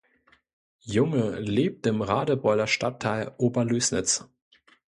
[0.87, 4.27] Junge lebt im Radebeuler Stadtteil Oberlößnitz.